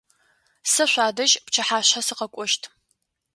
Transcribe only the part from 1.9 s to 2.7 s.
сыкъэкӏощт.